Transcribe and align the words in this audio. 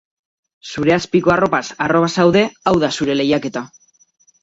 Zure 0.73 0.95
azpiko 0.95 1.35
arropaz 1.35 1.61
harro 1.87 2.03
bazaude, 2.07 2.45
hau 2.73 2.77
da 2.89 2.93
zure 3.01 3.23
lehiaketa. 3.23 3.69